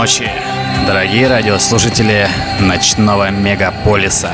Ночи, 0.00 0.30
дорогие 0.86 1.28
радиослушатели 1.28 2.26
ночного 2.58 3.30
мегаполиса. 3.30 4.30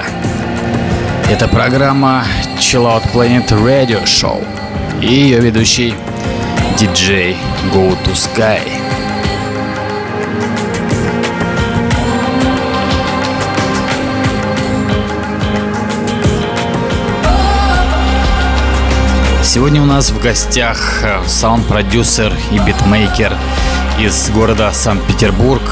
Это 1.29 1.49
программа 1.49 2.25
Chill 2.61 2.85
Out 2.85 3.13
Planet 3.13 3.49
Radio 3.49 4.05
Show 4.05 4.47
и 5.03 5.13
ее 5.13 5.41
ведущий 5.41 5.93
диджей 6.79 7.37
Go 7.75 7.99
to 8.05 8.13
Sky. 8.13 8.61
Сегодня 19.43 19.83
у 19.83 19.87
нас 19.87 20.11
в 20.11 20.23
гостях 20.23 21.03
э, 21.03 21.23
саунд-продюсер 21.27 22.33
и 22.53 22.59
битмейкер 22.59 23.33
из 23.99 24.29
города 24.29 24.73
Санкт-Петербург 24.75 25.63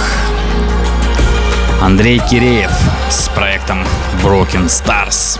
Андрей 1.82 2.18
Киреев 2.18 2.70
с 3.10 3.28
проектом 3.28 3.84
Broken 4.22 4.66
Stars. 4.66 5.38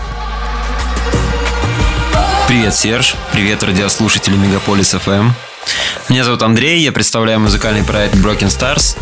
Привет, 2.47 2.75
Серж. 2.75 3.15
Привет, 3.31 3.63
радиослушатели 3.63 4.35
Мегаполис 4.35 4.93
FM. 4.93 5.31
Меня 6.09 6.23
зовут 6.23 6.43
Андрей, 6.43 6.79
я 6.81 6.91
представляю 6.91 7.39
музыкальный 7.39 7.83
проект 7.83 8.15
Broken 8.15 8.49
Stars. 8.49 8.95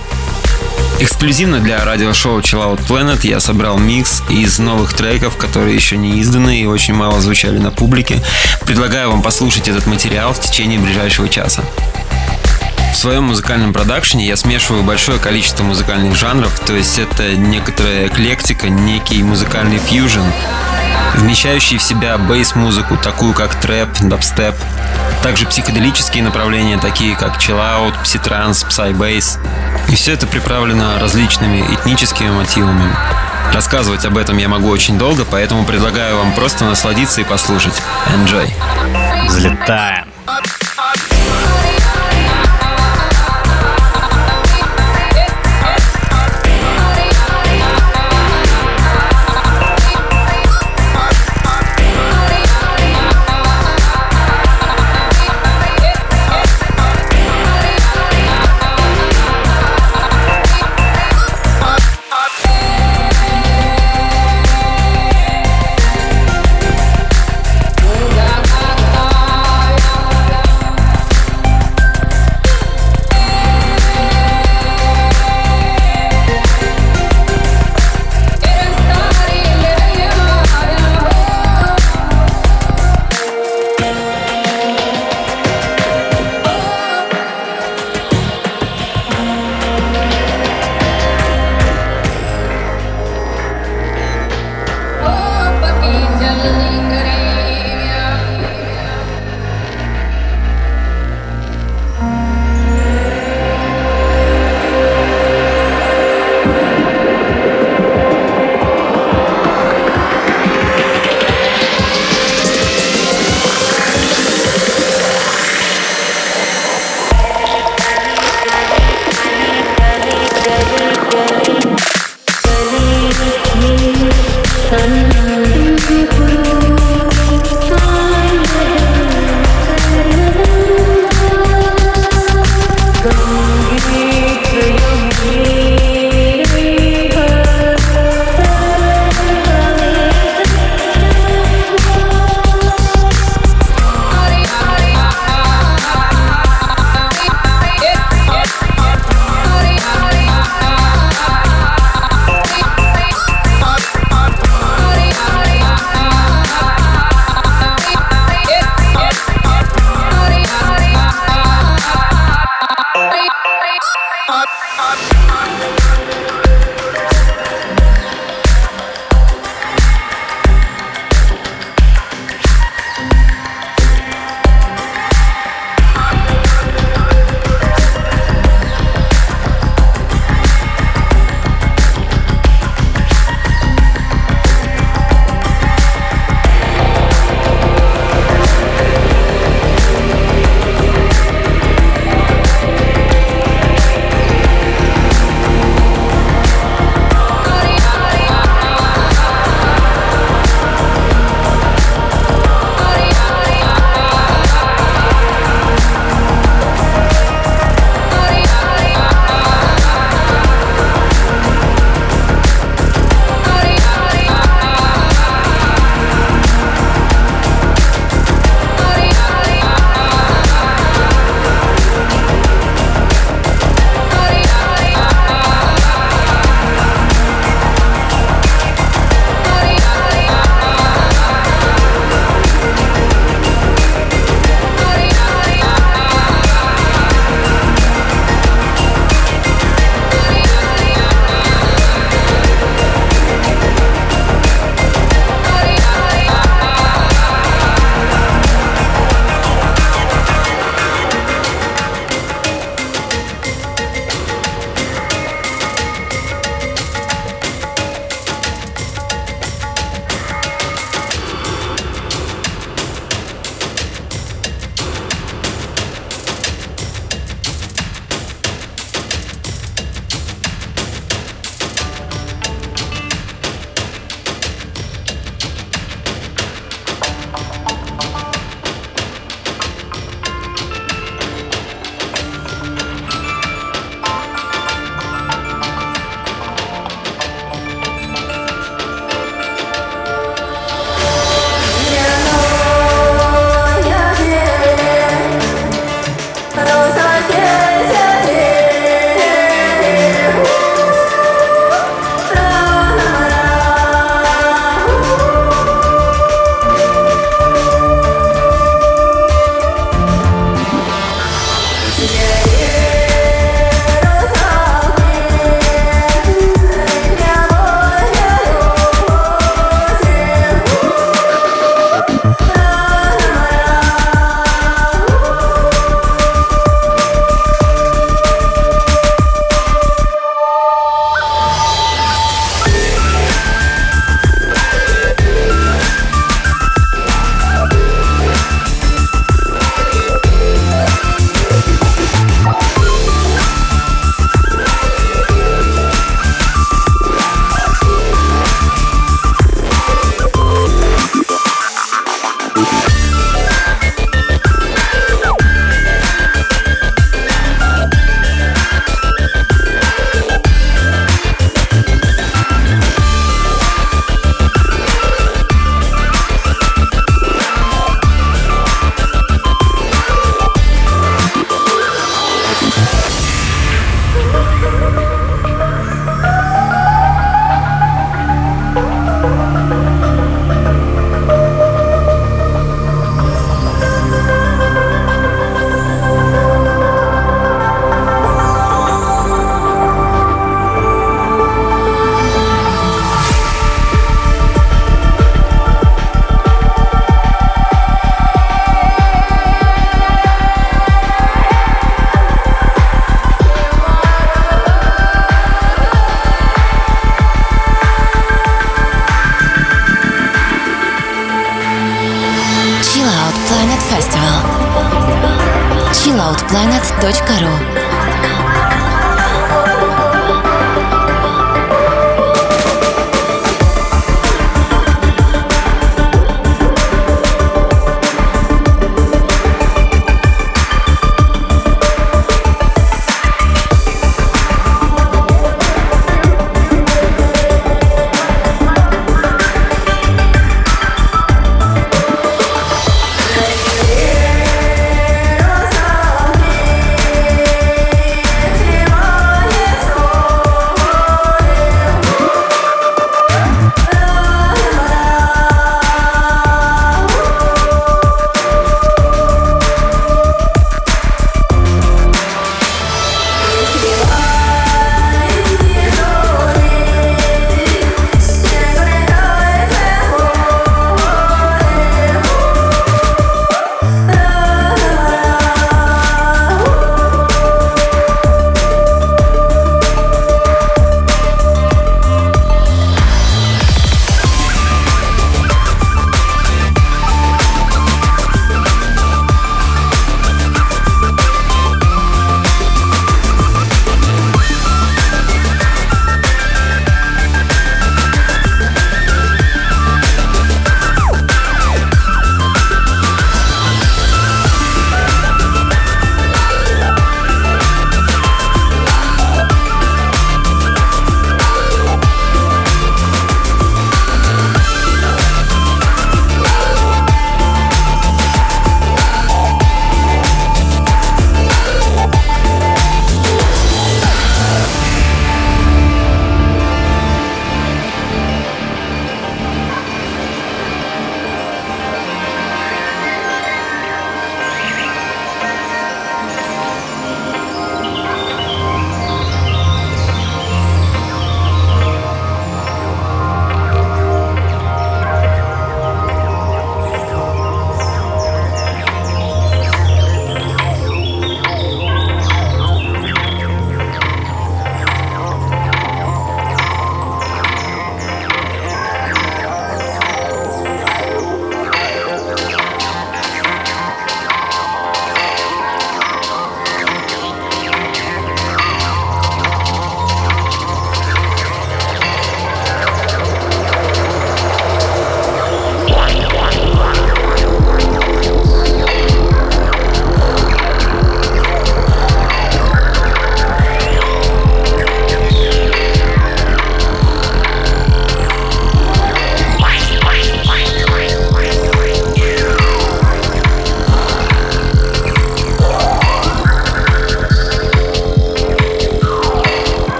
Эксклюзивно 0.99 1.59
для 1.59 1.83
радиошоу 1.83 2.39
Chill 2.39 2.63
Out 2.63 2.87
Planet 2.87 3.27
я 3.27 3.41
собрал 3.41 3.77
микс 3.77 4.23
из 4.29 4.59
новых 4.59 4.93
треков, 4.93 5.35
которые 5.35 5.75
еще 5.75 5.97
не 5.97 6.21
изданы 6.21 6.61
и 6.61 6.65
очень 6.65 6.93
мало 6.93 7.19
звучали 7.19 7.57
на 7.57 7.71
публике. 7.71 8.23
Предлагаю 8.61 9.11
вам 9.11 9.21
послушать 9.21 9.67
этот 9.67 9.87
материал 9.87 10.31
в 10.31 10.39
течение 10.39 10.79
ближайшего 10.79 11.27
часа. 11.27 11.63
В 12.93 12.95
своем 13.03 13.23
музыкальном 13.23 13.73
продакшене 13.73 14.25
я 14.27 14.37
смешиваю 14.37 14.83
большое 14.83 15.19
количество 15.19 15.63
музыкальных 15.63 16.15
жанров, 16.15 16.57
то 16.59 16.73
есть 16.73 16.99
это 16.99 17.35
некоторая 17.35 18.07
эклектика, 18.07 18.69
некий 18.69 19.21
музыкальный 19.23 19.79
фьюжн, 19.79 20.21
вмещающий 21.15 21.79
в 21.79 21.83
себя 21.83 22.17
бейс-музыку, 22.17 22.95
такую 22.95 23.33
как 23.33 23.59
трэп, 23.59 23.89
дабстеп, 24.01 24.55
также 25.21 25.45
психоделические 25.47 26.23
направления, 26.23 26.77
такие 26.77 27.17
как 27.17 27.39
чиллаут, 27.39 27.97
пситранс, 28.03 28.63
псай-бейс. 28.63 29.39
И 29.89 29.95
все 29.95 30.13
это 30.13 30.27
приправлено 30.27 30.97
различными 30.99 31.65
этническими 31.73 32.29
мотивами. 32.29 32.95
Рассказывать 33.53 34.05
об 34.05 34.17
этом 34.17 34.37
я 34.37 34.47
могу 34.47 34.69
очень 34.69 34.97
долго, 34.97 35.25
поэтому 35.25 35.65
предлагаю 35.65 36.17
вам 36.17 36.33
просто 36.33 36.63
насладиться 36.63 37.21
и 37.21 37.23
послушать. 37.23 37.75
Enjoy! 38.15 38.49
Взлетаем! 39.27 40.05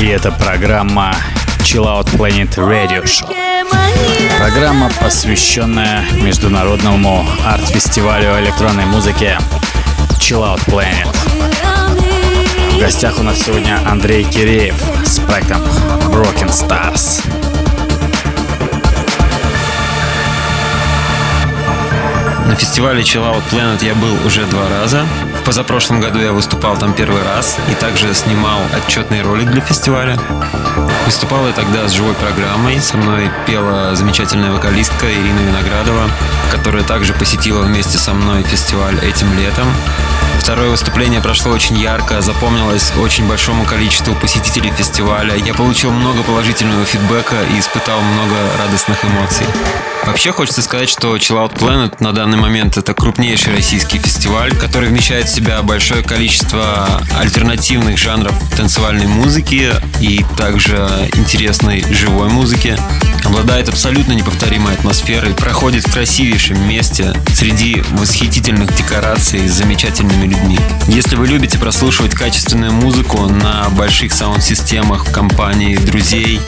и 0.00 0.06
это 0.06 0.32
программа 0.32 1.14
Chill 1.60 1.84
Out 1.84 2.10
Planet 2.16 2.52
Radio 2.56 3.04
Show. 3.04 3.32
Программа, 4.38 4.90
посвященная 5.00 6.04
международному 6.20 7.24
арт-фестивалю 7.46 8.40
электронной 8.40 8.86
музыки 8.86 9.38
Chill 10.18 10.42
Out 10.42 10.64
Planet. 10.66 11.23
Гостях 12.84 13.18
у 13.18 13.22
нас 13.22 13.38
сегодня 13.38 13.80
Андрей 13.88 14.24
Киреев 14.24 14.74
с 15.06 15.18
проектом 15.20 15.62
Broken 16.12 16.50
Stars. 16.50 17.24
На 22.46 22.54
фестивале 22.56 23.00
Chill 23.00 23.22
Out 23.22 23.42
Planet 23.50 23.82
я 23.82 23.94
был 23.94 24.14
уже 24.26 24.44
два 24.44 24.68
раза. 24.68 25.06
В 25.40 25.46
позапрошлом 25.46 26.02
году 26.02 26.18
я 26.18 26.32
выступал 26.32 26.76
там 26.76 26.92
первый 26.92 27.22
раз 27.22 27.56
и 27.70 27.74
также 27.74 28.12
снимал 28.12 28.60
отчетный 28.76 29.22
ролик 29.22 29.50
для 29.50 29.62
фестиваля. 29.62 30.18
Выступал 31.06 31.46
я 31.46 31.54
тогда 31.54 31.88
с 31.88 31.92
живой 31.92 32.12
программой. 32.12 32.78
Со 32.82 32.98
мной 32.98 33.30
пела 33.46 33.96
замечательная 33.96 34.52
вокалистка 34.52 35.10
Ирина 35.10 35.40
Виноградова, 35.40 36.04
которая 36.52 36.82
также 36.82 37.14
посетила 37.14 37.62
вместе 37.62 37.96
со 37.96 38.12
мной 38.12 38.42
фестиваль 38.42 38.98
этим 39.02 39.32
летом. 39.38 39.68
Второе 40.44 40.68
выступление 40.68 41.22
прошло 41.22 41.52
очень 41.52 41.78
ярко, 41.78 42.20
запомнилось 42.20 42.92
очень 43.00 43.26
большому 43.26 43.64
количеству 43.64 44.14
посетителей 44.14 44.70
фестиваля. 44.70 45.34
Я 45.36 45.54
получил 45.54 45.90
много 45.90 46.22
положительного 46.22 46.84
фидбэка 46.84 47.36
и 47.50 47.58
испытал 47.58 47.98
много 48.02 48.34
радостных 48.58 49.02
эмоций. 49.06 49.46
Вообще 50.04 50.32
хочется 50.32 50.60
сказать, 50.60 50.90
что 50.90 51.16
Chill 51.16 51.42
Out 51.42 51.58
Planet 51.58 51.96
на 52.00 52.12
данный 52.12 52.36
момент 52.36 52.76
это 52.76 52.92
крупнейший 52.92 53.54
российский 53.54 53.98
фестиваль, 53.98 54.54
который 54.54 54.90
вмещает 54.90 55.28
в 55.28 55.34
себя 55.34 55.62
большое 55.62 56.02
количество 56.02 57.00
альтернативных 57.18 57.96
жанров 57.96 58.34
танцевальной 58.54 59.06
музыки 59.06 59.72
и 60.00 60.22
также 60.36 60.76
интересной 61.14 61.82
живой 61.90 62.28
музыки. 62.28 62.76
Обладает 63.24 63.70
абсолютно 63.70 64.12
неповторимой 64.12 64.74
атмосферой, 64.74 65.32
проходит 65.32 65.86
в 65.86 65.92
красивейшем 65.92 66.68
месте 66.68 67.14
среди 67.32 67.82
восхитительных 67.92 68.76
декораций 68.76 69.48
с 69.48 69.52
замечательными 69.52 70.26
людьми. 70.34 70.58
Если 70.86 71.16
вы 71.16 71.26
любите 71.26 71.58
прослушивать 71.58 72.14
качественную 72.14 72.72
музыку 72.72 73.26
на 73.26 73.68
больших 73.70 74.12
саунд-системах 74.12 75.06
в 75.06 75.12
компании 75.12 75.76
друзей, 75.76 76.40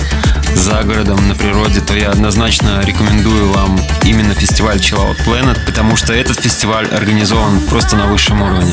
за 0.54 0.82
городом, 0.82 1.28
на 1.28 1.34
природе, 1.34 1.80
то 1.80 1.94
я 1.94 2.10
однозначно 2.10 2.80
рекомендую 2.82 3.52
вам 3.52 3.78
именно 4.04 4.34
фестиваль 4.34 4.78
Chill 4.78 4.98
Out 4.98 5.24
Planet, 5.26 5.64
потому 5.66 5.96
что 5.96 6.12
этот 6.12 6.40
фестиваль 6.40 6.86
организован 6.86 7.60
просто 7.62 7.96
на 7.96 8.06
высшем 8.06 8.42
уровне. 8.42 8.72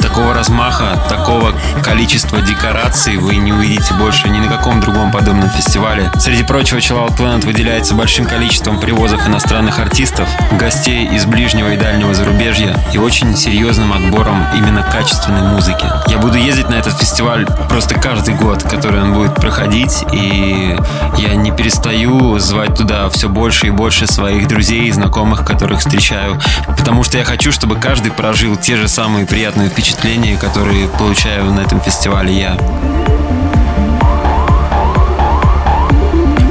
Такого 0.00 0.32
размаха, 0.32 1.04
такого 1.08 1.54
количества 1.82 2.40
декораций 2.40 3.16
вы 3.16 3.36
не 3.36 3.52
увидите 3.52 3.94
больше 3.94 4.28
ни 4.28 4.38
на 4.38 4.48
каком 4.48 4.80
другом 4.80 5.10
подобном 5.10 5.50
фестивале. 5.50 6.10
Среди 6.18 6.44
прочего, 6.44 6.78
Chill 6.78 7.08
Out 7.08 7.16
Planet 7.16 7.44
выделяется 7.44 7.94
большим 7.94 8.26
количеством 8.26 8.78
привозов 8.78 9.26
иностранных 9.26 9.78
артистов, 9.78 10.28
гостей 10.52 11.06
из 11.06 11.26
ближнего 11.26 11.74
и 11.74 11.76
дальнего 11.76 12.14
зарубежья 12.14 12.76
и 12.92 12.98
очень 12.98 13.36
серьезным 13.36 13.92
отбором 13.92 14.46
именно 14.56 14.82
качественной 14.82 15.42
музыки. 15.42 15.86
Я 16.06 16.18
буду 16.18 16.38
ездить 16.38 16.68
на 16.68 16.74
этот 16.74 16.98
фестиваль 16.98 17.46
просто 17.68 17.94
каждый 17.94 18.34
год, 18.34 18.62
который 18.62 19.02
он 19.02 19.14
будет 19.14 19.34
проходить, 19.34 20.04
и 20.12 20.76
я 21.18 21.34
не 21.34 21.50
перестаю 21.50 22.38
звать 22.38 22.76
туда 22.76 23.08
все 23.10 23.28
больше 23.28 23.68
и 23.68 23.70
больше 23.70 24.06
своих 24.06 24.48
друзей 24.48 24.88
и 24.88 24.92
знакомых, 24.92 25.44
которых 25.44 25.80
встречаю, 25.80 26.40
потому 26.76 27.02
что 27.02 27.18
я 27.18 27.24
хочу, 27.24 27.52
чтобы 27.52 27.76
каждый 27.76 28.12
прожил 28.12 28.56
те 28.56 28.76
же 28.76 28.88
самые 28.88 29.26
приятные 29.26 29.68
впечатления, 29.68 30.36
которые 30.36 30.88
получаю 30.88 31.52
на 31.52 31.60
этом 31.60 31.80
фестивале 31.80 32.32
я. 32.32 33.23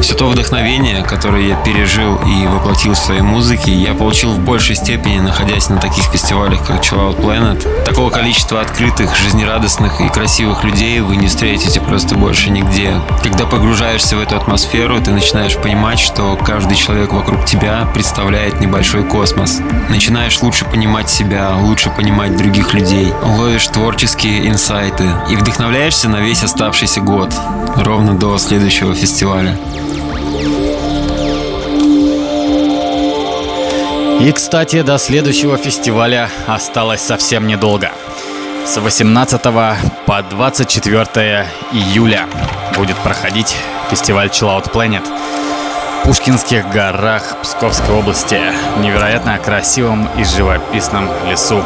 Все 0.04 0.16
то 0.16 0.28
вдохновение, 0.28 1.02
которое 1.02 1.48
я 1.48 1.56
пережил 1.56 2.20
и 2.28 2.46
воплотил 2.46 2.92
в 2.92 2.98
своей 2.98 3.22
музыке, 3.22 3.72
я 3.72 3.94
получил 3.94 4.34
в 4.34 4.40
большей 4.40 4.76
степени, 4.76 5.20
находясь 5.20 5.70
на 5.70 5.78
таких 5.78 6.04
фестивалях, 6.04 6.68
как 6.68 6.82
Chill 6.84 7.16
Out 7.16 7.22
Planet. 7.22 7.86
Такого 7.86 8.10
количества 8.10 8.60
открытых, 8.60 9.16
жизнерадостных 9.16 10.02
и 10.02 10.10
красивых 10.10 10.66
людей 10.66 11.00
вы 11.00 11.16
не 11.16 11.28
встретите 11.28 11.80
просто 11.80 12.16
больше 12.16 12.50
нигде. 12.50 13.00
Когда 13.24 13.46
погружаешься 13.46 14.18
в 14.18 14.20
эту 14.20 14.36
атмосферу, 14.36 15.00
ты 15.00 15.12
начинаешь 15.12 15.56
понимать, 15.56 16.00
что 16.00 16.36
каждый 16.36 16.76
человек 16.76 17.14
вокруг 17.14 17.46
тебя 17.46 17.88
представляет 17.94 18.60
небольшой 18.60 19.06
космос. 19.06 19.62
Начинаешь 19.88 20.42
лучше 20.42 20.66
понимать 20.66 21.10
себя, 21.10 21.56
лучше 21.56 21.90
понимать 21.90 22.36
других 22.36 22.74
людей, 22.74 23.14
ловишь 23.24 23.68
творческие 23.68 24.50
инсайты 24.50 25.06
и 25.30 25.38
вдохновляешься 25.38 26.10
на 26.10 26.18
весь 26.18 26.44
оставшийся 26.44 27.00
год, 27.00 27.34
ровно 27.78 28.16
до 28.16 28.38
следующего 28.38 28.94
фестиваля. 28.94 29.58
И, 34.24 34.32
кстати, 34.32 34.82
до 34.84 34.98
следующего 35.00 35.58
фестиваля 35.58 36.30
осталось 36.48 37.02
совсем 37.02 37.46
недолго. 37.46 37.92
С 38.66 38.78
18 38.80 39.42
по 40.06 40.24
24 40.30 41.46
июля 41.74 42.30
будет 42.78 42.96
проходить 43.00 43.54
фестиваль 43.90 44.28
Chill 44.30 44.48
Out 44.48 44.72
Planet 44.72 45.04
в 45.04 46.08
Пушкинских 46.08 46.70
горах 46.70 47.36
Псковской 47.42 47.96
области, 47.96 48.40
невероятно 48.80 49.38
красивом 49.40 50.08
и 50.18 50.24
живописном 50.24 51.10
лесу. 51.30 51.62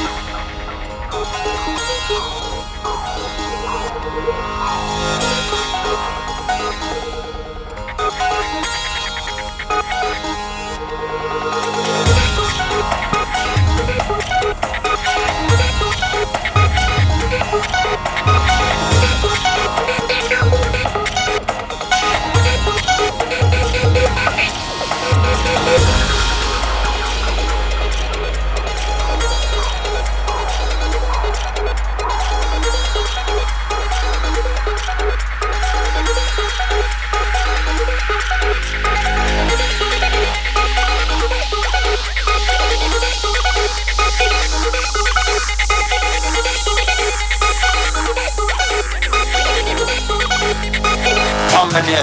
Thank 0.00 0.10
you. 2.32 2.37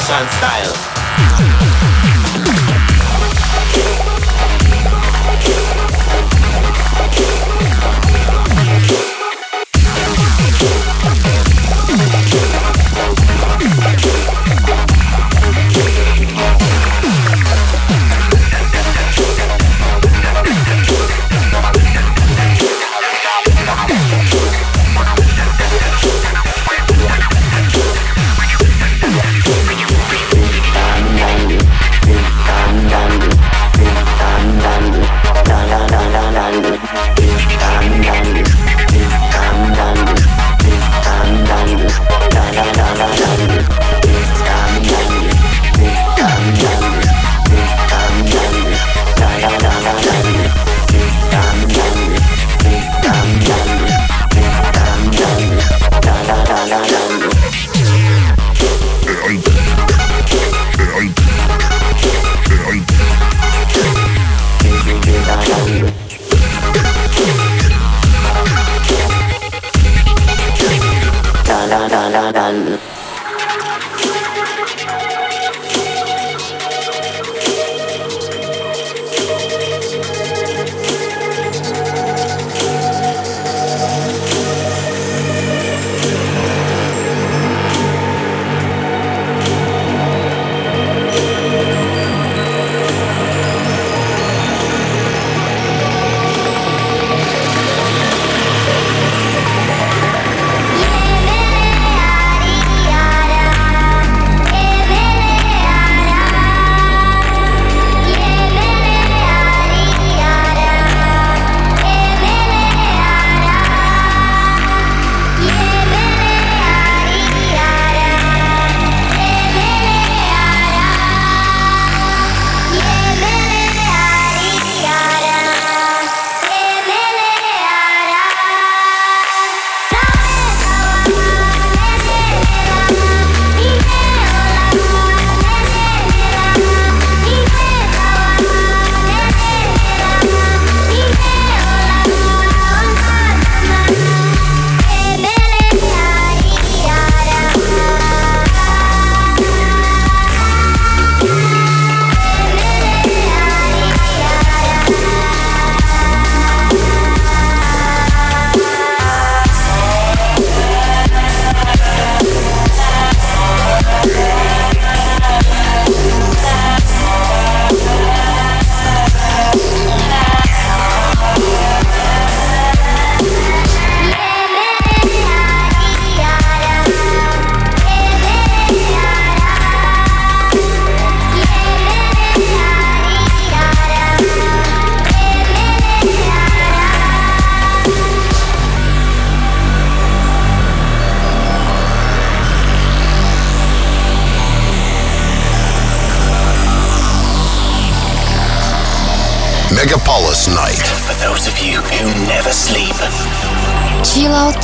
Russian 0.08 0.30
style. 0.34 0.95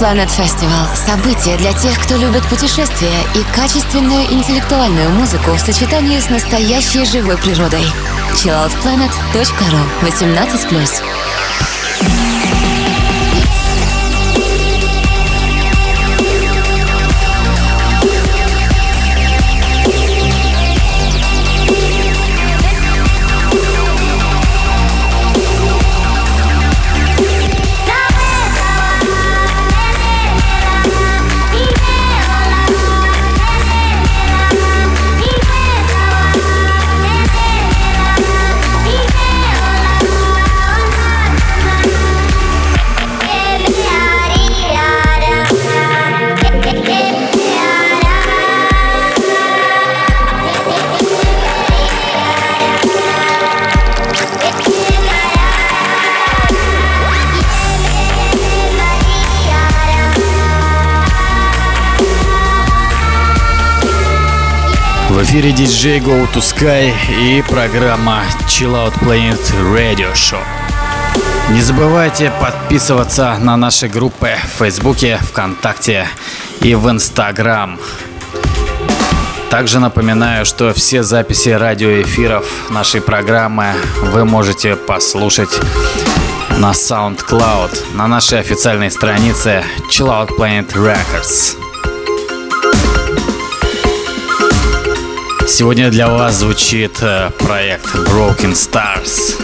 Planet 0.01 0.29
Festival– 0.29 0.95
событие 0.95 1.57
для 1.57 1.73
тех, 1.73 1.95
кто 1.99 2.15
любит 2.15 2.43
путешествия 2.49 3.21
и 3.35 3.43
качественную 3.55 4.33
интеллектуальную 4.33 5.11
музыку 5.11 5.51
в 5.51 5.59
сочетании 5.59 6.19
с 6.19 6.27
настоящей 6.27 7.05
живой 7.05 7.37
природой. 7.37 7.85
chilloutplanet.ru 8.33 9.79
18+. 10.01 11.30
Эфире 65.31 65.51
DJ 65.51 66.03
Go 66.03 66.29
to 66.33 66.41
Sky 66.41 66.91
и 67.09 67.41
программа 67.43 68.23
Chill 68.47 68.73
Out 68.73 68.99
Planet 68.99 69.39
Radio 69.73 70.11
Show. 70.11 70.41
Не 71.51 71.61
забывайте 71.61 72.33
подписываться 72.41 73.37
на 73.39 73.55
наши 73.55 73.87
группы 73.87 74.31
в 74.43 74.59
Фейсбуке, 74.59 75.19
ВКонтакте 75.29 76.09
и 76.59 76.75
в 76.75 76.89
Инстаграм. 76.89 77.79
Также 79.49 79.79
напоминаю, 79.79 80.45
что 80.45 80.73
все 80.73 81.01
записи 81.01 81.47
радиоэфиров 81.47 82.69
нашей 82.69 82.99
программы 82.99 83.73
вы 84.01 84.25
можете 84.25 84.75
послушать 84.75 85.61
на 86.57 86.71
SoundCloud 86.71 87.95
на 87.95 88.07
нашей 88.09 88.41
официальной 88.41 88.91
странице 88.91 89.63
Chill 89.89 90.09
Out 90.09 90.37
Planet 90.37 90.73
Records. 90.73 91.70
Сегодня 95.47 95.89
для 95.89 96.07
вас 96.07 96.35
звучит 96.35 96.97
э, 97.01 97.29
проект 97.39 97.93
Broken 97.95 98.53
Stars. 98.53 99.35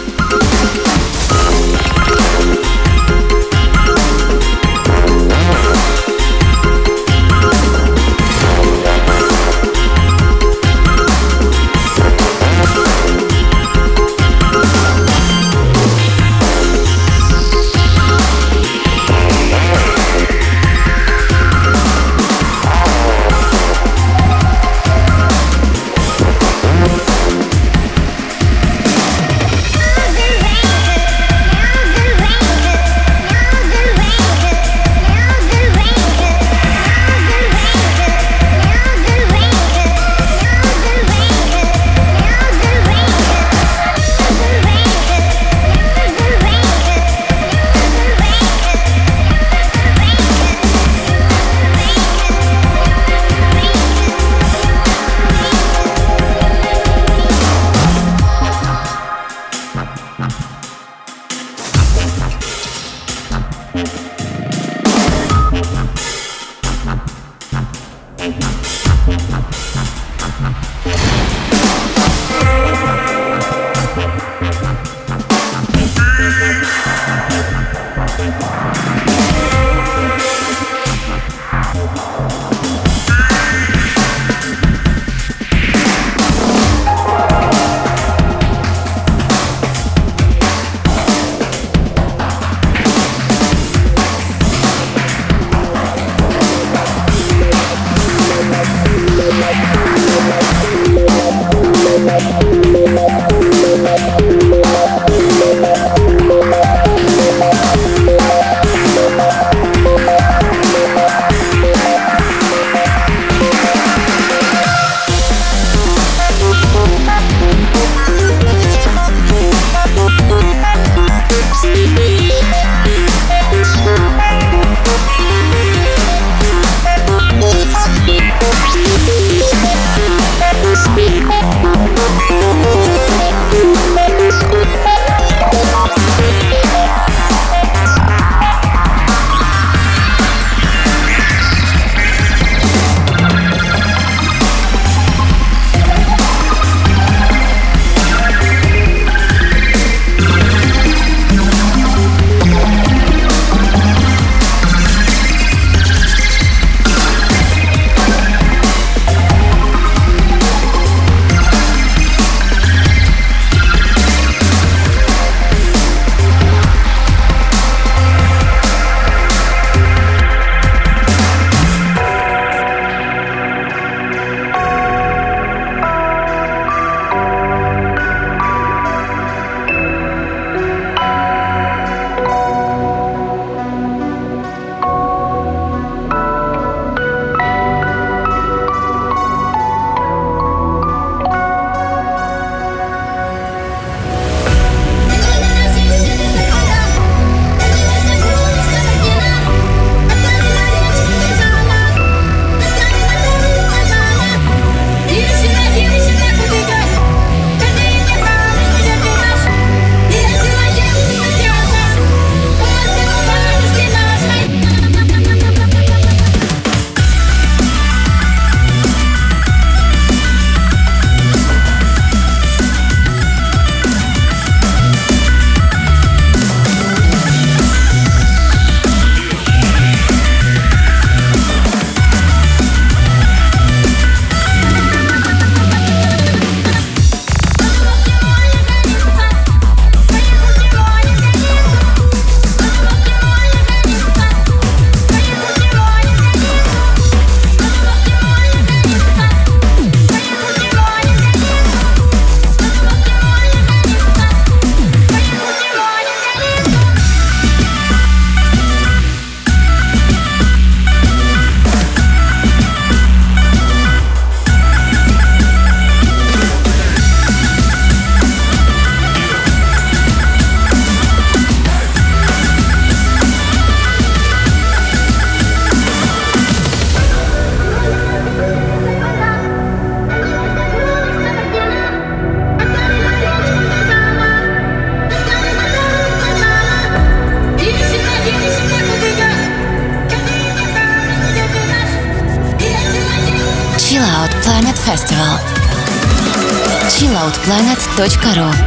chilloutplanet.ru 297.98 298.57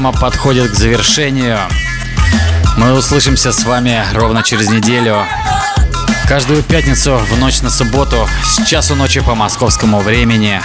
программа 0.00 0.18
подходит 0.18 0.70
к 0.70 0.74
завершению. 0.74 1.58
Мы 2.78 2.92
услышимся 2.94 3.52
с 3.52 3.64
вами 3.64 4.02
ровно 4.14 4.42
через 4.42 4.70
неделю. 4.70 5.26
Каждую 6.26 6.62
пятницу 6.62 7.18
в 7.18 7.38
ночь 7.38 7.60
на 7.60 7.68
субботу 7.68 8.26
с 8.42 8.64
часу 8.64 8.94
ночи 8.94 9.20
по 9.20 9.34
московскому 9.34 10.00
времени 10.00 10.62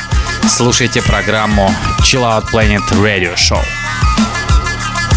слушайте 0.47 1.01
программу 1.01 1.69
Chill 1.99 2.21
Out 2.21 2.45
Planet 2.53 2.89
Radio 2.93 3.35
Show. 3.35 3.61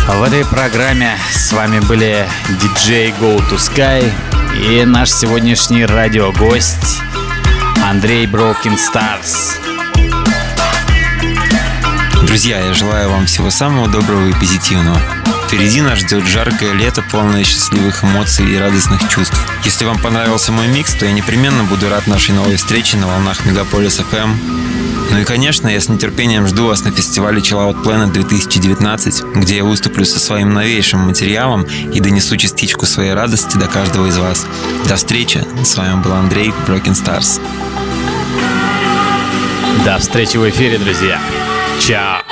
В 0.08 0.22
этой 0.24 0.44
программе 0.44 1.16
с 1.32 1.52
вами 1.52 1.78
были 1.78 2.26
DJ 2.60 3.14
Go 3.20 3.38
to 3.48 3.56
Sky 3.56 4.12
и 4.68 4.84
наш 4.84 5.10
сегодняшний 5.10 5.84
радиогость 5.84 7.02
Андрей 7.84 8.26
Broken 8.26 8.76
Stars. 8.76 9.47
Друзья, 12.28 12.60
я 12.60 12.74
желаю 12.74 13.08
вам 13.08 13.24
всего 13.24 13.48
самого 13.48 13.88
доброго 13.88 14.28
и 14.28 14.34
позитивного. 14.34 15.00
Впереди 15.46 15.80
нас 15.80 16.00
ждет 16.00 16.26
жаркое 16.26 16.74
лето, 16.74 17.02
полное 17.10 17.42
счастливых 17.42 18.04
эмоций 18.04 18.44
и 18.52 18.58
радостных 18.58 19.08
чувств. 19.08 19.34
Если 19.64 19.86
вам 19.86 19.98
понравился 19.98 20.52
мой 20.52 20.68
микс, 20.68 20.92
то 20.92 21.06
я 21.06 21.12
непременно 21.12 21.64
буду 21.64 21.88
рад 21.88 22.06
нашей 22.06 22.34
новой 22.34 22.56
встрече 22.56 22.98
на 22.98 23.06
волнах 23.06 23.46
Мегаполис 23.46 23.98
FM. 23.98 24.36
Ну 25.10 25.18
и, 25.18 25.24
конечно, 25.24 25.68
я 25.68 25.80
с 25.80 25.88
нетерпением 25.88 26.46
жду 26.46 26.66
вас 26.66 26.84
на 26.84 26.90
фестивале 26.90 27.40
Chill 27.40 27.72
Out 27.72 27.82
Planet 27.82 28.12
2019, 28.12 29.22
где 29.36 29.56
я 29.56 29.64
выступлю 29.64 30.04
со 30.04 30.20
своим 30.20 30.52
новейшим 30.52 31.00
материалом 31.00 31.62
и 31.62 31.98
донесу 31.98 32.36
частичку 32.36 32.84
своей 32.84 33.14
радости 33.14 33.56
до 33.56 33.68
каждого 33.68 34.06
из 34.06 34.18
вас. 34.18 34.46
До 34.86 34.96
встречи. 34.96 35.42
С 35.64 35.74
вами 35.78 36.02
был 36.02 36.12
Андрей 36.12 36.52
Broken 36.66 36.92
Stars. 36.92 37.40
До 39.86 39.96
встречи 39.96 40.36
в 40.36 40.46
эфире, 40.46 40.76
друзья. 40.76 41.18
Yeah. 41.88 42.27